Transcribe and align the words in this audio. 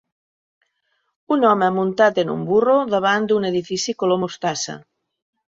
Un 1.35 1.45
home 1.49 1.67
muntat 1.75 2.17
en 2.23 2.33
un 2.37 2.41
burro 2.49 2.79
davant 2.95 3.31
d'un 3.33 3.47
edifici 3.53 3.99
color 4.03 4.23
mostassa. 4.27 4.81